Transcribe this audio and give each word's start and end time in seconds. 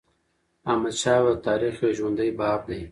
احمدشاه 0.71 1.19
بابا 1.21 1.33
د 1.39 1.43
تاریخ 1.47 1.75
یو 1.83 1.91
ژوندی 1.97 2.29
باب 2.39 2.61
دی. 2.69 2.79